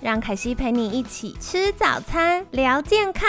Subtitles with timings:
[0.00, 3.28] 让凯西陪你一起吃早餐，聊健康。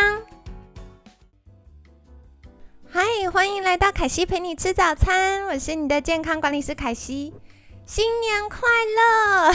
[2.88, 3.02] 嗨，
[3.34, 7.34] 欢迎来到凯西陪你吃早餐，我是你的健康管理师凯西。
[7.88, 8.60] 新年快
[8.98, 9.52] 乐！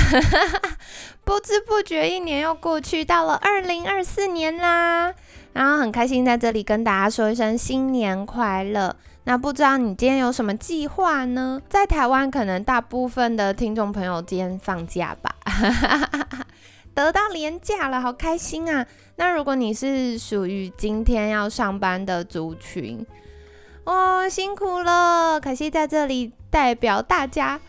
[1.22, 5.14] 不知不觉一年又过去，到了二零二四年啦。
[5.52, 8.96] 然后很开心在这里跟大家说一声新年快乐。
[9.22, 11.62] 那不知道你今天有什么计划呢？
[11.68, 15.36] 在台湾，可能大部分的听众朋友今天放假吧。
[16.94, 18.86] 得到年假了，好开心啊！
[19.16, 23.04] 那如果你是属于今天要上班的族群，
[23.84, 25.40] 哦，辛苦了！
[25.40, 27.60] 可惜在这里代表大家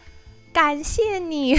[0.53, 1.55] 感谢你，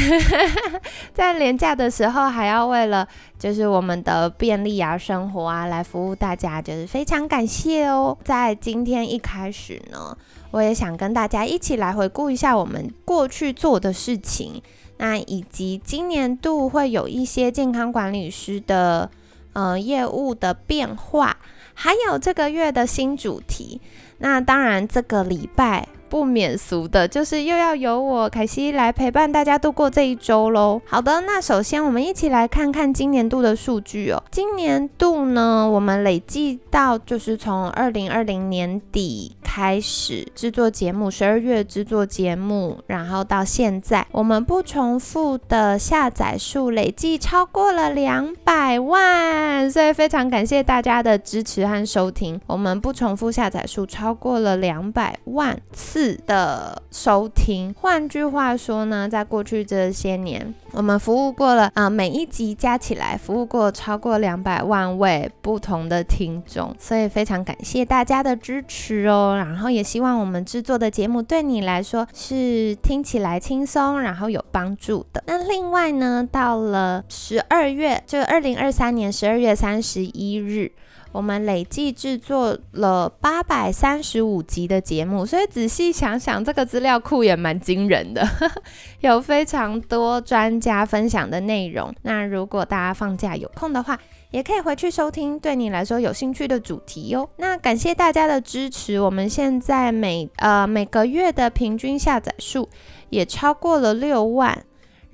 [1.12, 3.06] 在年假的时候还要为了
[3.38, 8.16] 就是我们的便利啊、生活啊来服务大家，就是非常感谢哦。
[8.24, 10.16] 在今天一开始呢，
[10.52, 14.62] 我也想跟大家一起来回顾一下我们过去做的事情。
[14.98, 19.10] 那以及今年度会有一些健康管理师的
[19.52, 21.36] 呃业务的变化，
[21.74, 23.80] 还有这个月的新主题。
[24.18, 25.88] 那当然，这个礼拜。
[26.08, 30.80] 不免俗的，就是又要由我凯西来陪伴大家度过这一周喽。
[30.86, 34.22] 好的，那首先我们一起来看看今年度的数据哦。
[34.30, 52.40] 今年度呢，我们累计到就是从二零二零年底开始制作节目，十二月制作节目，然后到现在，我们不重复的下载数累计超过了两百万，所以非常感谢大家的支持和收听。
[52.46, 55.95] 我们不重复下载数超过了两百万次。
[55.96, 69.36] 次的收听，换句话说呢，在过去这些年，我们服务过了啊，每一集加起来服务过超过两百万位不同的听众，所以非常感谢大家的支持哦。
[69.38, 75.24] 然后也希望我们制作的节目对你来说是听起来轻松，然后有帮助的。
[75.26, 80.70] 那另外呢，到了十二月，就二零二三年十二月三十一日。
[81.16, 88.22] 我们累计制作了八百三十五集的节目，所以仔细想想，这个资料库也蛮惊人的，
[89.00, 91.90] 有非常多专家分享的内容。
[92.02, 93.98] 那如果大家放假有空的话，
[94.30, 97.26] 也可以回去收听，对你来说有兴趣的主题哟。
[97.38, 102.68] 那感谢大家的支持，我们现在每呃每个月的平均下载数
[103.08, 104.66] 也超过了六万。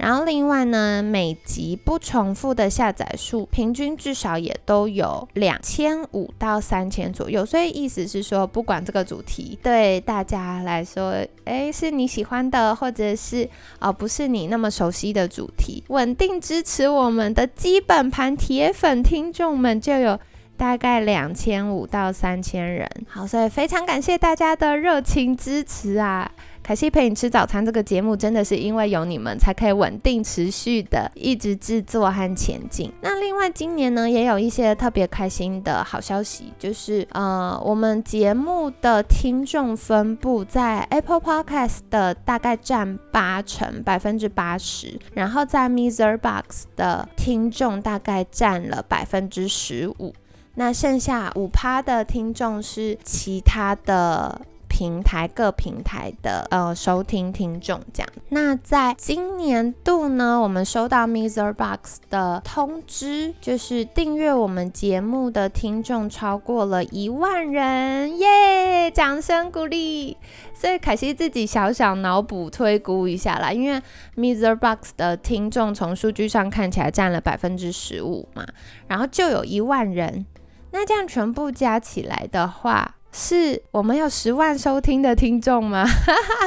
[0.02, 13.48] 然后另外呢，每集不重复的下载数平均至少也都有两千五到三千左右，所以意思是说，不管这个主题对大家来说，哎，是你喜欢的，或者是
[13.78, 20.19] 哦不是你那么熟悉的主题，稳定支持我们的基本盘铁粉听众们就有
[20.56, 22.90] 大概两千五到三千人。
[23.06, 26.28] 好，所以非常感谢大家的热情支持啊！
[26.62, 32.92] 凯西陪你吃早餐这个节目，真的是因为有你们，才可以稳定持续的一直制作和前进。
[33.00, 50.14] 那另外今年呢，也有一些特别开心的好消息，就是呃，我们节目的听众分布在 Apple Podcast 的大概占八成，百分之八十，然后在 Miser Box 的听众大概占了百分之十五，
[50.54, 54.40] 那剩下五趴的听众是其他的。
[54.82, 61.53] 平台各平台的呃收听听众这样，那在今年度呢，我们收到 Mr.
[61.53, 68.91] Box 的通知，就是订阅我们节目的听众超过了一万人，耶！
[68.91, 70.16] 掌声鼓励。
[70.53, 73.81] 所以凯西自己小小脑补推估一下啦，因为
[74.16, 74.56] Mr.
[74.56, 78.44] Box 的听众从数据上看起来占了百分之十五嘛，
[78.88, 80.26] 然后就有一万人，
[80.73, 82.96] 那这样全部加起来的话。
[83.12, 85.87] 是我们有十万收听的听众吗？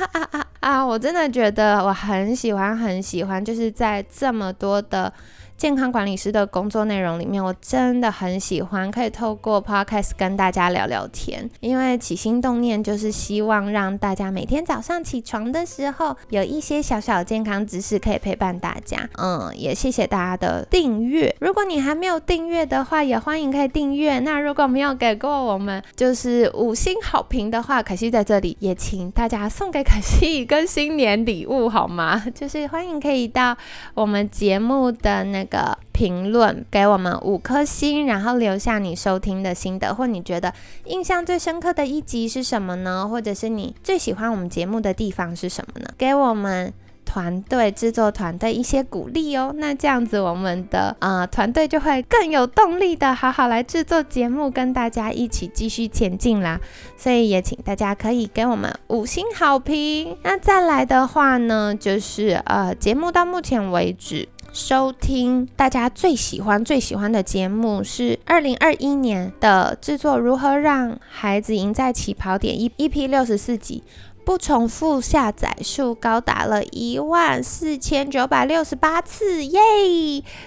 [0.62, 5.14] 啊，我真的觉得我很喜欢，很喜欢，就是在这么多的。
[5.58, 19.10] 健康管理师的工作内容里面，我真的很喜欢可以透过 podcast 跟大家聊聊天，因为起心动念就是希望让大家每天早上起床的时候有一些小小健康知识可以陪伴大家。
[19.18, 21.34] 嗯，也谢谢大家的订阅。
[21.40, 24.20] 如果你还没有订阅的话，也欢迎可以订阅。
[24.20, 32.22] 那如果没有给过我们就是五星好评的话，可惜在这里也请大家送给可惜一个新年礼物好吗？
[32.36, 33.56] 就是欢迎可以到
[33.94, 35.45] 我们节目的那。
[35.46, 40.54] 个评论，给我们五颗星，然后留下你收听的心得，或你觉得
[40.86, 43.08] 印象最深刻的一集是什么呢？
[43.08, 45.88] 或者是你最喜欢我们节目的地方是什么呢？
[45.98, 46.74] 给我们。
[47.08, 56.60] 团队制作团队一些鼓励哦，那这样子我们的呃团队就会更有动力的好好来制作节目，跟大家一起继续前进啦。
[56.98, 60.18] 所以也请大家可以给我们五星好评。
[60.24, 73.84] 那再来的话呢，就是呃节目到目前为止收听大家最喜欢最喜欢的节目是二零二一年的制作如何让孩子赢在起跑点一 EP 六十四集。
[74.26, 79.60] 不重复下载数高达了一万四千九百六十八次，耶！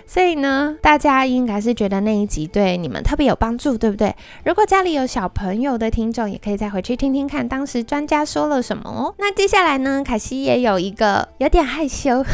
[0.05, 4.15] 所以呢，大家应该是觉得那一集对你们特别有帮助，对不对？
[4.45, 9.15] 如果家里有小朋友的听众，也可以再回去听听看，当时专家说了什么哦。
[9.19, 12.25] 那接下来呢，凯西也有一个有点害羞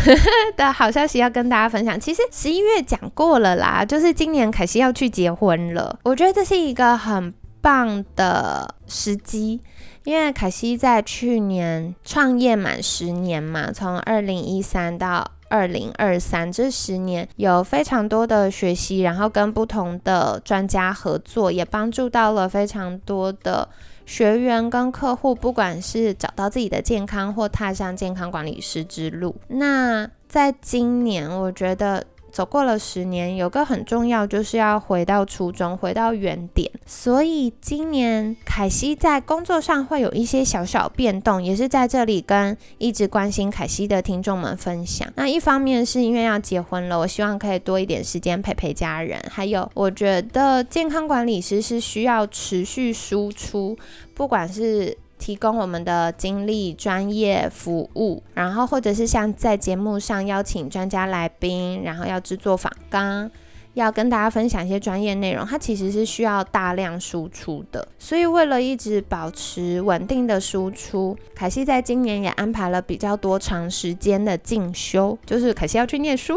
[0.57, 2.01] 的好消息要跟大家分享。
[2.01, 5.99] 其实十一月讲过了啦，就是今年凯西要去结婚了。
[6.05, 9.61] 我觉得这是一个很棒的时机。
[10.05, 23.69] 因为凯西在去年创业满十年嘛，从二零一三到二零二三这十年有非常多的学习，然后跟不同的专家合作，也帮助到了非常多的
[24.05, 29.35] 学员跟客户，不管是找到自己的健康或踏上健康管理师之路。
[29.49, 32.05] 那在今年，我觉得。
[32.35, 36.69] 走过了十年，有个很重要，就是要回到初衷，回到原点。
[36.85, 45.09] 所以今年凯西在工作上会有一些小小变动，也是在这里跟一直关心凯西的听众们分享。
[45.15, 49.21] 那一方面是因为要结婚了，我希望可以多一点时间陪陪家人。
[49.31, 53.79] 还有，我觉得健康管理师是需要持续输出，
[54.13, 54.99] 不管是。
[55.25, 63.31] 提供我们的精力、专业服务，然后或者是像在节目上邀请专家来宾，然后要制作访纲，
[63.73, 67.89] 要跟大家分享一些专业内容，它其实是需要大量输出的。
[67.99, 76.37] 所以为了一直保持稳定的输出，凯西在今年也安排了比较多长时间的进修， 就是凯西要去念书。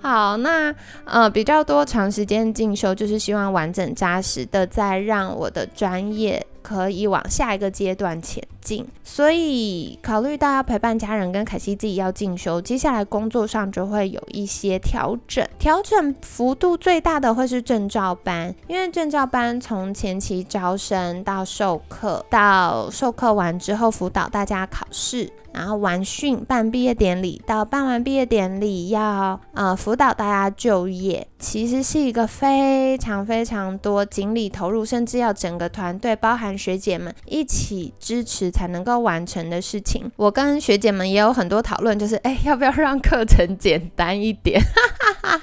[0.00, 0.74] 好，那
[1.04, 6.44] 呃比较多长时间进修，就是希望完整扎实的再让我的专业。
[6.72, 8.42] 可以往下一个阶段前。
[8.62, 25.30] 进，所以考虑到要陪伴家人跟凯西自己要进修，接下来工作上就会有一些调整，调整幅度最大的会是证照班，因为证照班从前期招生到授课，到授课完之后辅导大家考试。
[25.52, 40.12] 然后完训办毕业典礼，到办完毕业典礼要呃辅导大家就业，其实是一个非常非常多精力投入，甚至要整个团队包含学姐们一起支持才能够完成的事情。
[40.16, 44.60] 我跟学姐们也有很多讨论，就是哎要不要让课程简单一点，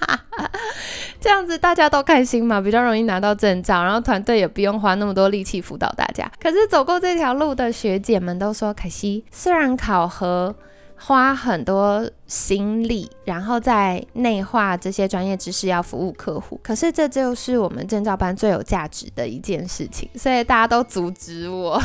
[1.20, 6.32] 这样子大家都开心嘛，比较容易拿到证照，然后团队也不用花那么多力气辅导大家。
[6.40, 9.76] 可是走过这条路的学姐们都说，可惜虽然。
[9.80, 10.54] 考核
[11.02, 16.60] 花很多心力，然后再内化这些专业知识，要服务客户。
[16.62, 21.82] 可是这就是我们证照班最有价值的一件事情，所以大家都阻止我。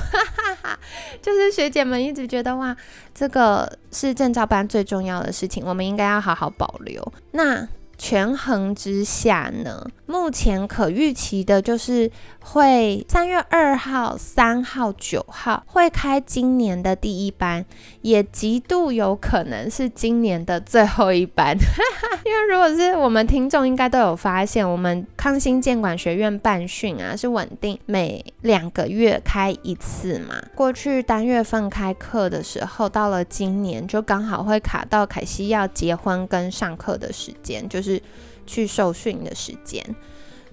[1.23, 2.77] 就是学姐们一直觉得哇，
[3.15, 7.13] 这个是证照班最重要的事情，我们应该要好好保留。
[7.31, 7.67] 那。
[7.96, 12.10] 权衡之下呢，目前可预期的就是
[12.41, 17.65] 会三月二号、三号、九号会开今年的第一班，
[18.03, 21.56] 也极度有可能是今年的最后一班。
[22.24, 30.34] 因为如果是我们听众，应该都有发现，我们康心建管学院办训啊是稳定每两个月开一次嘛。
[30.55, 38.03] 过去单月份开课的时候，到了今年就刚好会卡到凯西要结婚跟上课的时间，就是
[38.46, 39.84] 去受训的时间，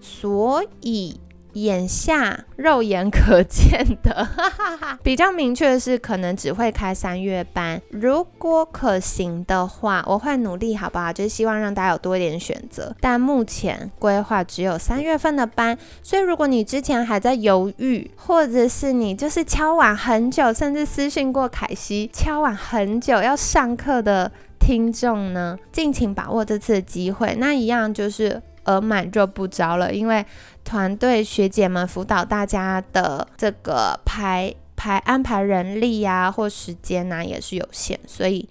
[0.02, 1.20] 所以
[1.54, 4.26] 眼下肉眼可见的
[5.04, 7.82] 比较明确的是，可能只会开三月班。
[7.90, 11.12] 如果可行的话，我会努力，好不好？
[11.12, 12.96] 就是希望让大家有多一点选择。
[13.02, 24.32] 但目前规划只有三月份的班，所以如果你之前还在犹豫，或者是你就是敲碗很久，甚至私信过凯西敲碗很久要上课的。
[24.62, 27.36] 听众呢，尽情把握这次机会。
[27.40, 30.24] 那一样就是额满就不招了，因为
[30.64, 38.48] 团队学姐们辅导大家的这个排排安排人力呀或时间呐也是有限，所以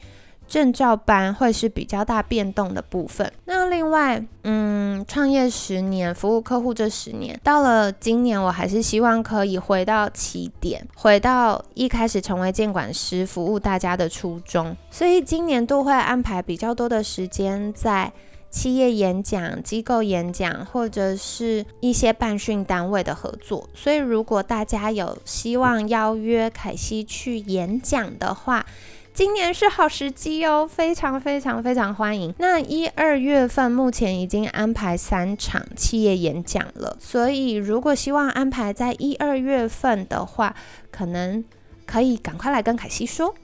[0.51, 3.33] 证照班会是比较大变动的部分。
[3.45, 14.77] 那另外，嗯，创业十年，服务客户这十年，到了今年，我还是希望可以回到起点，回到一开始成为监管师，服务大家的初衷。
[14.91, 18.13] 所以今年都会安排比较多的时间在。
[18.53, 23.71] 企业演讲、机构演讲，或者是一些办训单位的合作。
[23.75, 28.67] 所以，如果大家有希望邀约凯西去演讲的话，
[29.21, 32.35] 今年是好时机哦，非常非常非常欢迎。
[32.39, 40.57] 那一二月份目前已经安排三场企业演讲了，所以如果希望安排在一二月份的话，
[40.91, 41.45] 可能
[41.85, 43.35] 可以赶快来跟凯西说。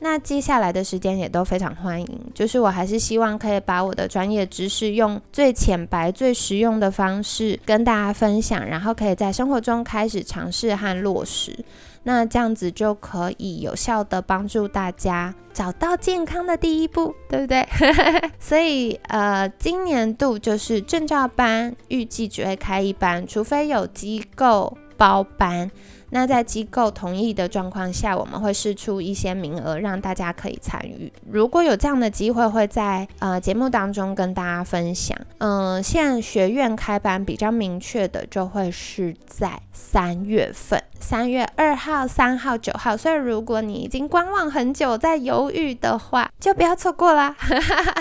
[0.00, 11.56] 那接下来的时间也都非常欢迎，就是我还是希望可以把我的专业知识用最浅白、最实用的方式跟大家分享，然后可以在生活中开始尝试和落实，
[12.04, 17.66] 那这样子就可以有效的帮助大家找到健康的第一步，对不对？
[18.40, 25.70] 所以呃，今年度就是证照班，预计只会开一班，除非有机构包班。
[26.14, 31.10] 那在机构同意的状况下，我们会试出一些名额，让大家可以参与。
[31.30, 35.16] 如果有这样的机会，会在呃节目当中跟大家分享。
[35.38, 42.94] 嗯，现在学院开班比较明确的，就会是在三月份，三月二号、三号、九号。
[42.94, 47.34] 所以如果你已经观望很久，在犹豫的话，就不要错过啦。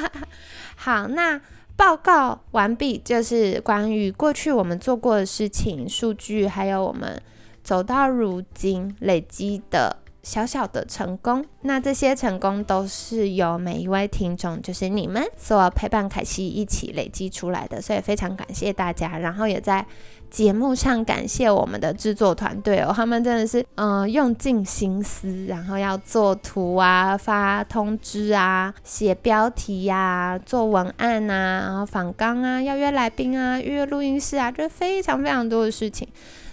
[0.76, 1.40] 好，那
[1.78, 7.22] 报告完毕，就是关于过去我们做过的事情、数据，还有我们。
[7.64, 19.18] 走到如今，累积的小小的成功，那这些成功都是由每一位听众，就是你们所陪伴凯西一起累积出来的，所以非常感谢大家。
[19.18, 19.86] 然后也在
[20.30, 36.08] 节目上感谢我们的制作团队哦，他们真的是嗯用尽心思，然后要做图啊、发通知啊、写标题呀、做文案啊、然后访纲啊、邀约来宾啊、预约录音室啊，就非常非常多的事情。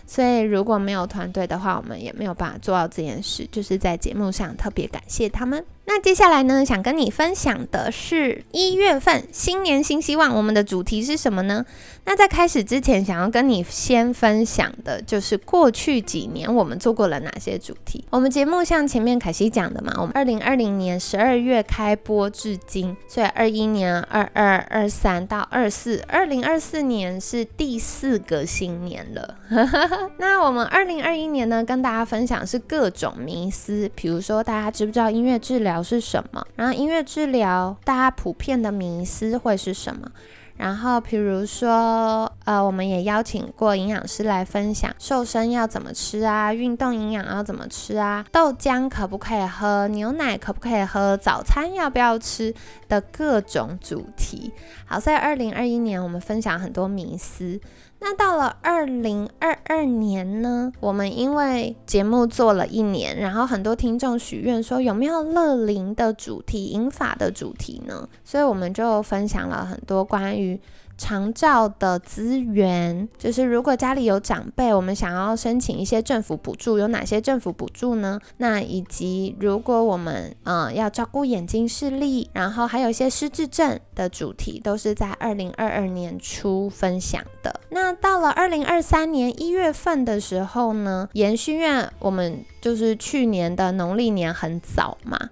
[0.08, 3.46] 所以如果没有团队的话，我们也没有办法做到这件事。
[3.52, 5.62] 就是在节目上特别感谢他们。
[5.90, 11.64] 那接下来呢，想跟你分享的是一月份新年新希望，我们的主题是什么呢？
[12.04, 18.04] 那在开始之前，想要跟你先分享的就是过去几年我们做过了哪些主题。
[18.10, 29.36] 我们节目像前面凯西讲的嘛，我们二零二零年十二月开播至今，所以二一年、二二、二三到二四，二零二四年是第四个新年了。
[30.18, 35.77] 那我们二零二一年呢，跟大家分享是各种迷思，比如说大家知不知道音乐治疗？
[35.82, 36.46] 是什么？
[36.56, 40.10] 然后音乐治疗，大家普遍的迷思会是什么？
[40.56, 52.52] 然后比如说，呃，我们也邀请过营养师来分享瘦身要怎么吃啊，运动营养要怎么吃啊，豆浆可不可以喝，牛奶可不可以喝，早餐要不要吃
[52.88, 54.52] 的各种主题。
[54.84, 57.60] 好，在二零二一年，我们分享很多迷思。
[58.00, 60.72] 那到了二零二二年呢？
[60.80, 68.08] 我们因为节目做了一年，然后很多听众许愿说有没有乐龄的主题、银法的主题呢？
[68.24, 70.60] 所以我们就分享了很多关于。
[70.98, 78.20] 长照的资源，就是如果家里有长辈，我们想要申请一些政府补助，有哪些政府补助呢？
[78.38, 87.60] 那以及如果我们嗯要照顾眼睛视力，然后还有一些失智症的主题，都是在二零二二年初分享的。
[87.70, 95.30] 那到了二零二三年一月份的时候呢，延续院我们就是去年的农历年很早嘛。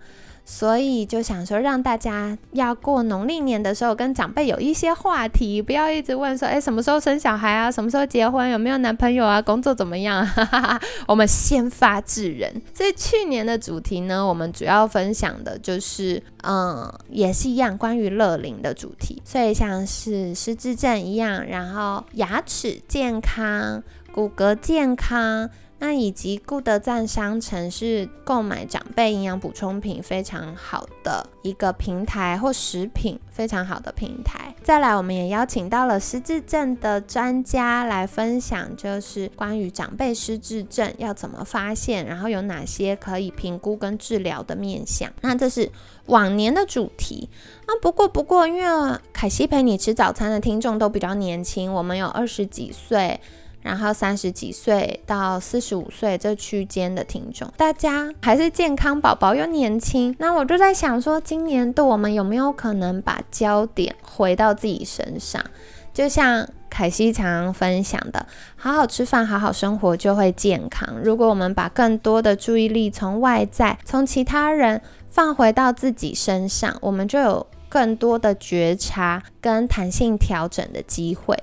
[0.49, 7.69] 所以就想说，让大家要过农历年的时候，跟长辈有一些话题，不要一直问说，哎，什么时候生小孩啊？
[7.69, 8.49] 什么时候结婚？
[8.49, 9.43] 有没有男朋友啊？
[9.43, 10.25] 工作怎么样？
[10.25, 12.63] 哈哈哈我们先发制人。
[12.73, 19.21] 所以去年的主题呢，我们主要分享的就是，嗯，也是一样关于乐龄的主题。
[19.25, 23.83] 所以像是失智症一样，然后牙齿健康、
[24.15, 25.51] 骨骼健康。
[25.79, 34.55] 那以及顾德赞商城是购买长辈营养补充品非常好的一个平台或食品非常好的平台。
[34.63, 45.13] 再来，我们也邀请到了失智症的专家来分享，就是关于长辈失智症要怎么发现，然后有哪些可以评估跟治疗的面向。
[45.21, 45.71] 那这是
[46.07, 47.29] 往年的主题
[47.67, 47.71] 啊。
[47.83, 53.21] 不过不过，因为凯西陪你吃早餐的听众都比较年轻，我们有二十几岁。
[53.67, 65.45] 然后三十几岁到四十五岁这区间的听众，大家还是健康宝宝又年轻，那我就在想说，今年度我们有没有可能把焦点回到自己身上？
[65.93, 70.89] 就像凯西常分享的，好好吃饭，好好生活就会健康。
[71.03, 74.81] 如果我们把更多的注意力从外在，从其他人。
[75.09, 81.35] 放回到自己身上，我们就有更多的觉察跟弹性调整的机会。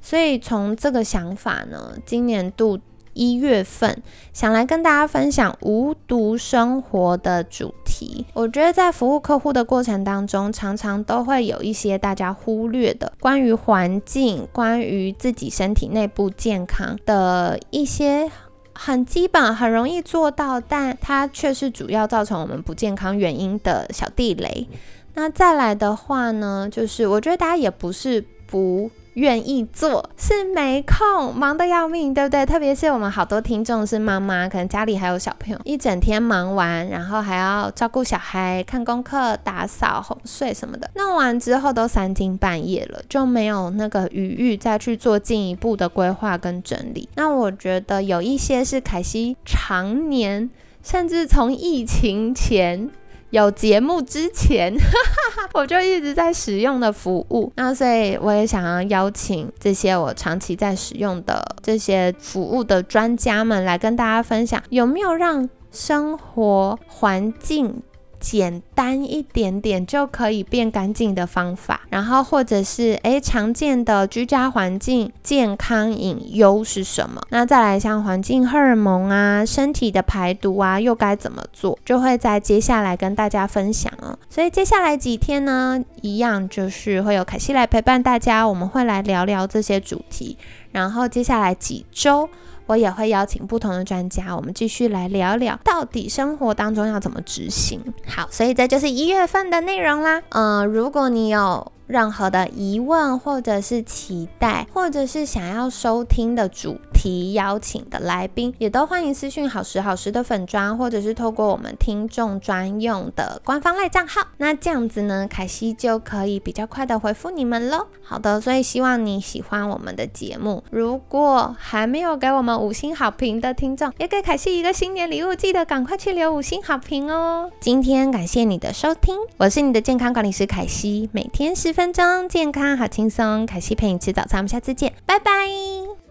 [0.00, 2.78] 所以从这个想法呢，今年度。
[3.12, 4.02] 一月份
[4.32, 8.24] 想来跟大家分享无毒生活的主题。
[8.34, 18.30] 我觉得在服务客户的过程当中，常常都会有一些大家忽略的关于环境、关于自己身体内部健康的一些
[18.72, 24.68] 很基本、很容易做到，但它却是主要造成我们不健康原因的小地雷。
[25.14, 28.88] 那再来的话呢，就是我觉得大家也不是不。
[29.20, 32.46] 愿意做是没空，忙得要命，对不对？
[32.46, 47.06] 特别是我们好多听众是妈妈，可能家里还有小朋友，一整天忙完，然后还要照顾小孩、看功课、打扫、哄睡什么的，弄完之后都三更半夜了，就没有那个余裕再去做进一步的规划跟整理。
[47.16, 50.48] 那我觉得有一些是凯西常年，
[50.82, 52.88] 甚至从疫情前。
[53.30, 54.74] 有节目之前，
[55.54, 67.82] 我就一直在使用的服务，那所以我也想要邀请这些我长期在使用的这些服务的专家们来跟大家分享，有没有让生活环境。
[68.20, 77.20] 简单一点点就可以变干净的方法，然后或者是诶常见的居家环境健康隐忧是什么？
[77.30, 81.78] 那再来像环境荷尔蒙啊、身体的排毒啊，又该怎么做？
[81.84, 84.16] 就会在接下来跟大家分享哦。
[84.28, 90.36] 所以接下来几天呢，一样就是会有凯西来陪伴大家，我们会来聊聊这些主题。
[90.72, 92.28] 然后接下来几周。
[92.70, 97.82] 我也会邀请不同的专家，我们继续来聊聊到底生活当中要怎么执行。
[98.06, 100.22] 好，所以这就是一月份的内容啦。
[100.28, 101.72] 嗯，如果你有。
[101.90, 114.20] 任何的疑问，或者是期待，或者是想要收听的主提，邀请的来宾，也都欢迎私讯好时好时的粉砖，或者是透过我们听众专用的官方赖账号。
[114.36, 117.86] 那这样子呢，凯西就可以比较快的回复你们喽。
[118.02, 120.62] 好的，所以希望你喜欢我们的节目。
[120.70, 127.50] 如果还没有给我们五星好评的听众，也给凯西一个新年礼物，记得赶快去留五星好评哦。
[127.60, 131.70] 今天感谢你的收听，我是你的健康管理师凯西，每天十。
[131.70, 136.09] 分钟健康好轻松，凯西陪你吃早餐，我们下次见，拜拜。